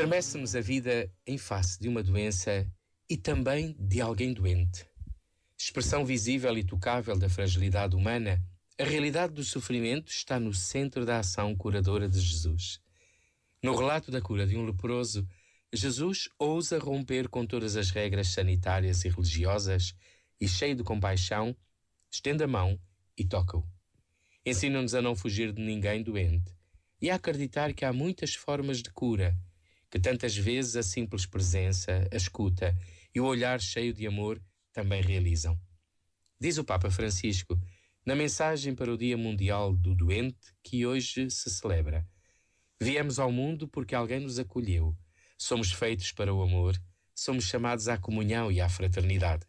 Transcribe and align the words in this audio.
Estremece-nos 0.00 0.56
a 0.56 0.62
vida 0.62 1.12
em 1.26 1.36
face 1.36 1.78
de 1.78 1.86
uma 1.86 2.02
doença 2.02 2.66
e 3.06 3.18
também 3.18 3.76
de 3.78 4.00
alguém 4.00 4.32
doente. 4.32 4.86
Expressão 5.58 6.06
visível 6.06 6.56
e 6.56 6.64
tocável 6.64 7.18
da 7.18 7.28
fragilidade 7.28 7.94
humana, 7.94 8.42
a 8.80 8.84
realidade 8.84 9.34
do 9.34 9.44
sofrimento 9.44 10.10
está 10.10 10.40
no 10.40 10.54
centro 10.54 11.04
da 11.04 11.18
ação 11.18 11.54
curadora 11.54 12.08
de 12.08 12.18
Jesus. 12.18 12.80
No 13.62 13.76
relato 13.76 14.10
da 14.10 14.22
cura 14.22 14.46
de 14.46 14.56
um 14.56 14.64
leproso, 14.64 15.28
Jesus 15.70 16.30
ousa 16.38 16.78
romper 16.78 17.28
com 17.28 17.44
todas 17.44 17.76
as 17.76 17.90
regras 17.90 18.28
sanitárias 18.28 19.04
e 19.04 19.10
religiosas 19.10 19.94
e, 20.40 20.48
cheio 20.48 20.74
de 20.74 20.82
compaixão, 20.82 21.54
estende 22.10 22.42
a 22.42 22.48
mão 22.48 22.80
e 23.18 23.26
toca-o. 23.26 23.68
Ensina-nos 24.46 24.94
a 24.94 25.02
não 25.02 25.14
fugir 25.14 25.52
de 25.52 25.60
ninguém 25.60 26.02
doente 26.02 26.56
e 27.02 27.10
a 27.10 27.16
acreditar 27.16 27.74
que 27.74 27.84
há 27.84 27.92
muitas 27.92 28.34
formas 28.34 28.82
de 28.82 28.90
cura 28.90 29.36
que 29.90 29.98
tantas 29.98 30.36
vezes 30.36 30.76
a 30.76 30.82
simples 30.82 31.26
presença, 31.26 32.08
a 32.10 32.16
escuta 32.16 32.76
e 33.14 33.20
o 33.20 33.24
olhar 33.24 33.60
cheio 33.60 33.92
de 33.92 34.06
amor 34.06 34.40
também 34.72 35.02
realizam. 35.02 35.58
Diz 36.38 36.58
o 36.58 36.64
Papa 36.64 36.90
Francisco 36.90 37.60
na 38.06 38.14
mensagem 38.14 38.74
para 38.74 38.92
o 38.92 38.96
Dia 38.96 39.16
Mundial 39.16 39.74
do 39.74 39.94
Doente 39.94 40.54
que 40.62 40.86
hoje 40.86 41.28
se 41.30 41.50
celebra. 41.50 42.06
Viemos 42.80 43.18
ao 43.18 43.30
mundo 43.30 43.68
porque 43.68 43.94
alguém 43.94 44.20
nos 44.20 44.38
acolheu. 44.38 44.96
Somos 45.36 45.72
feitos 45.72 46.12
para 46.12 46.32
o 46.32 46.42
amor, 46.42 46.80
somos 47.14 47.44
chamados 47.44 47.88
à 47.88 47.98
comunhão 47.98 48.50
e 48.50 48.60
à 48.60 48.68
fraternidade. 48.68 49.44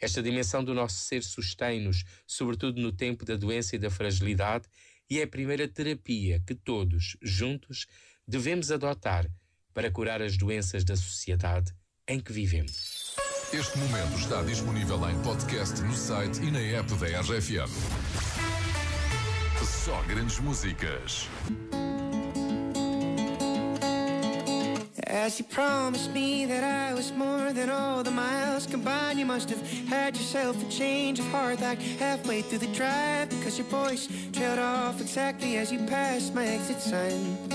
Esta 0.00 0.22
dimensão 0.22 0.64
do 0.64 0.74
nosso 0.74 0.98
ser 0.98 1.22
sustém-nos, 1.22 2.04
sobretudo 2.26 2.80
no 2.80 2.92
tempo 2.92 3.24
da 3.24 3.36
doença 3.36 3.76
e 3.76 3.78
da 3.78 3.90
fragilidade, 3.90 4.68
e 5.08 5.20
é 5.20 5.22
a 5.22 5.28
primeira 5.28 5.68
terapia 5.68 6.42
que 6.46 6.54
todos, 6.54 7.16
juntos, 7.22 7.86
devemos 8.26 8.70
adotar 8.70 9.30
para 9.76 9.90
curar 9.90 10.22
as 10.22 10.38
doenças 10.38 10.84
da 10.84 10.96
sociedade 10.96 11.70
em 12.08 12.18
que 12.18 12.32
vivemos. 12.32 13.14
Este 13.52 13.76
momento 13.76 14.16
está 14.18 14.42
disponível 14.42 15.06
em 15.06 15.20
podcast 15.20 15.82
no 15.82 15.94
site 15.94 16.40
e 16.40 16.50
na 16.50 16.60
app 16.78 16.90
da 16.94 17.20
RFM. 17.20 17.70
Só 19.84 20.00
grandes 20.04 20.38
músicas. 20.40 21.28
As 25.06 25.38
you 25.38 25.44
promised 25.44 26.10
me 26.12 26.46
that 26.46 26.64
I 26.64 26.94
was 26.94 27.10
more 27.10 27.52
than 27.52 27.68
all 27.68 28.02
the 28.02 28.10
miles 28.10 28.66
combined, 28.66 29.18
you 29.18 29.26
must 29.26 29.50
have 29.50 29.60
had 29.88 30.16
yourself 30.16 30.56
a 30.62 30.68
change 30.70 31.20
of 31.20 31.26
heart 31.30 31.60
like 31.60 31.82
halfway 31.98 32.40
through 32.40 32.60
the 32.60 32.72
drive 32.72 33.28
because 33.28 33.58
your 33.58 33.66
voice 33.68 34.08
trailed 34.32 34.58
off 34.58 35.00
exactly 35.02 35.58
as 35.58 35.70
you 35.70 35.80
passed 35.86 36.34
my 36.34 36.46
exit 36.46 36.80
sign. 36.80 37.45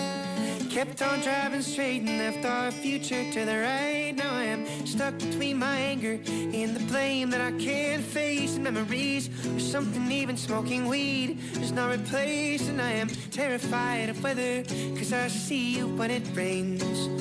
Kept 0.72 1.02
on 1.02 1.20
driving 1.20 1.62
straight 1.62 2.02
and 2.04 2.18
left 2.18 2.46
our 2.46 2.72
future 2.72 3.30
to 3.34 3.44
the 3.44 3.60
right. 3.60 4.14
Now 4.16 4.34
I 4.34 4.46
am 4.46 4.66
stuck 4.88 5.18
between 5.18 5.60
my 5.60 5.76
anger 5.76 6.18
and 6.24 6.74
the 6.74 6.80
blame 6.86 7.30
that 7.32 7.42
I 7.42 7.52
can't 7.60 8.02
face. 8.02 8.56
And 8.56 8.64
memories 8.64 9.30
or 9.54 9.60
something, 9.60 10.10
even 10.10 10.38
smoking 10.38 10.88
weed 10.88 11.40
is 11.60 11.74
not 11.74 11.92
replaced. 11.92 12.70
And 12.70 12.82
I 12.82 12.92
am 12.92 13.10
terrified 13.32 14.08
of 14.12 14.24
weather, 14.24 14.64
cause 14.96 15.12
I 15.12 15.28
see 15.28 15.76
you 15.76 15.88
when 15.88 16.10
it 16.10 16.24
rains. 16.34 17.21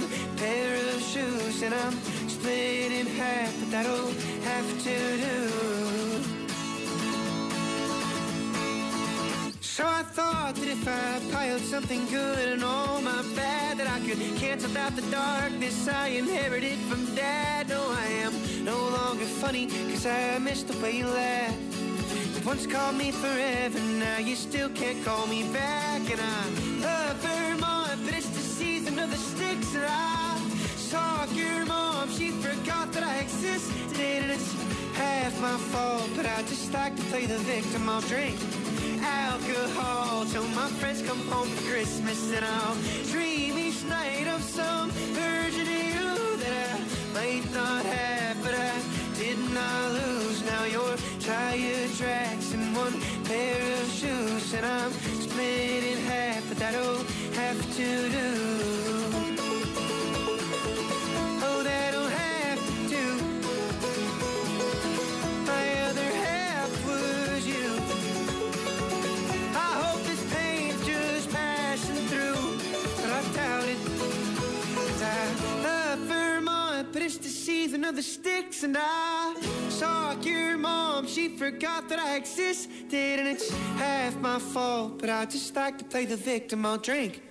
one 0.00 0.36
pair 0.36 0.74
of 0.74 1.00
shoes, 1.00 1.62
and 1.62 1.74
I'm 1.74 1.94
split 2.28 2.92
in 2.92 3.06
half, 3.06 3.52
but 3.60 3.70
that'll 3.70 4.12
have 4.50 4.68
to 4.88 4.96
do. 5.26 5.38
So 9.60 9.86
I 9.86 10.02
thought 10.02 10.54
that 10.56 10.68
if 10.68 10.84
I 10.88 11.32
piled 11.32 11.60
something 11.60 12.06
good 12.06 12.48
and 12.48 12.64
all 12.64 13.00
my 13.00 13.22
bad, 13.34 13.78
that 13.78 13.88
I 13.88 13.98
could 14.06 14.20
cancel 14.36 14.76
out 14.76 14.94
the 14.96 15.06
darkness 15.10 15.88
I 15.88 16.08
inherited 16.08 16.78
from 16.88 17.14
dad. 17.14 17.68
No, 17.68 17.82
I 17.90 18.06
am 18.24 18.32
no 18.64 18.78
longer 18.98 19.24
funny, 19.42 19.66
cause 19.66 20.06
I 20.06 20.38
missed 20.38 20.68
the 20.68 20.78
way 20.82 20.92
you 20.98 21.06
laughed. 21.06 21.56
You 22.34 22.42
once 22.44 22.66
called 22.66 22.96
me 22.96 23.12
forever, 23.12 23.78
now 23.78 24.18
you 24.18 24.36
still 24.36 24.70
can't 24.70 25.02
call 25.04 25.26
me 25.26 25.42
back. 25.52 26.02
And 26.12 26.20
I 26.20 26.42
love 26.86 27.05
just 36.46 36.72
like 36.72 36.94
to 36.96 37.02
play 37.04 37.26
the 37.26 37.38
victim. 37.38 37.88
I'll 37.88 38.00
drink 38.02 38.38
alcohol 39.02 40.24
till 40.26 40.46
my 40.48 40.68
friends 40.78 41.02
come 41.02 41.20
home 41.28 41.48
for 41.48 41.70
Christmas 41.70 42.32
and 42.32 42.44
I'll 42.44 42.76
dream 43.12 43.58
each 43.58 43.82
night 43.84 44.26
of 44.28 44.42
some 44.42 44.90
version 44.90 45.62
of 45.62 45.82
you 45.96 46.36
that 46.42 46.54
I 46.70 47.14
might 47.14 47.46
not 47.52 47.84
have 47.84 48.42
but 48.42 48.54
I 48.54 48.74
did 49.18 49.38
not 49.52 49.92
lose 49.92 50.44
now 50.44 50.64
your 50.64 50.96
tire 51.20 51.88
tracks 51.98 52.52
in 52.52 52.74
one 52.74 52.94
pair 53.24 53.60
of 53.80 53.88
shoes 53.90 54.54
and 54.54 54.64
I'm 54.64 54.92
split 54.92 55.84
in 55.92 55.98
half 56.06 56.48
but 56.48 56.58
that'll 56.58 57.02
have 57.34 57.76
to 57.76 58.08
do 58.10 58.85
of 77.86 77.94
the 77.94 78.02
sticks 78.02 78.64
and 78.64 78.76
I 78.76 79.34
saw 79.68 80.12
your 80.20 80.56
mom. 80.56 81.06
She 81.06 81.28
forgot 81.28 81.88
that 81.88 82.00
I 82.00 82.16
existed 82.16 83.20
and 83.20 83.28
it's 83.28 83.48
half 83.78 84.16
my 84.16 84.40
fault. 84.40 84.98
But 84.98 85.08
I 85.08 85.24
just 85.24 85.54
like 85.54 85.78
to 85.78 85.84
play 85.84 86.04
the 86.04 86.16
victim. 86.16 86.66
I'll 86.66 86.78
drink 86.78 87.22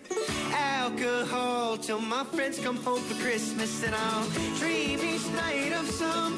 alcohol 0.54 1.78
till 1.78 2.00
my 2.00 2.24
friends 2.24 2.58
come 2.60 2.78
home 2.78 3.02
for 3.02 3.22
Christmas 3.22 3.84
and 3.84 3.94
I'll 3.94 4.30
dream 4.60 5.00
each 5.00 5.28
night 5.34 5.74
of 5.74 5.90
some 5.90 6.35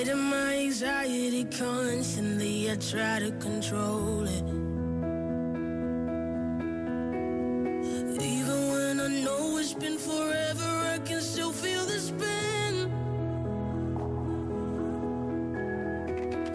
Fighting 0.00 0.30
my 0.30 0.54
anxiety 0.54 1.44
constantly, 1.44 2.70
I 2.70 2.76
try 2.76 3.18
to 3.18 3.30
control 3.32 4.26
it. 4.26 4.46
Even 8.18 8.60
when 8.72 8.98
I 8.98 9.08
know 9.24 9.58
it's 9.58 9.74
been 9.74 9.98
forever, 9.98 10.70
I 10.94 11.00
can 11.04 11.20
still 11.20 11.52
feel 11.52 11.84
the 11.84 11.98
spin. 11.98 12.90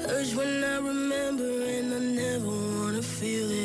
Urge 0.09 0.33
when 0.33 0.63
I 0.63 0.77
remember, 0.77 1.51
and 1.75 1.93
I 1.93 1.99
never 1.99 2.47
wanna 2.47 3.03
feel 3.03 3.51
it. 3.51 3.64